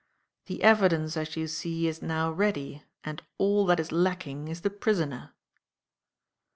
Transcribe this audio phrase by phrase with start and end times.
[0.47, 4.71] The evidence, as you see, is now ready, and all that is lacking is the
[4.71, 5.35] prisoner."